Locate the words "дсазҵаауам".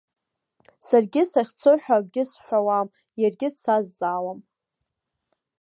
3.53-4.39